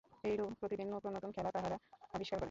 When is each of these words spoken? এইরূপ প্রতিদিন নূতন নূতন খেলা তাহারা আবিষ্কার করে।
এইরূপ 0.23 0.51
প্রতিদিন 0.59 0.87
নূতন 0.87 1.11
নূতন 1.15 1.31
খেলা 1.35 1.51
তাহারা 1.51 1.77
আবিষ্কার 2.13 2.29
করে। 2.29 2.39